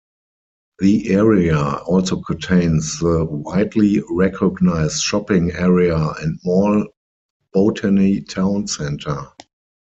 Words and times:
The 0.79 1.11
area 1.11 1.59
also 1.59 2.21
contains 2.23 2.97
the 2.97 3.23
widely-recognized 3.23 4.99
shopping 4.99 5.51
area 5.51 5.95
and 5.95 6.39
mall 6.43 6.87
Botany 7.53 8.21
Town 8.21 8.65
Centre. 8.65 9.27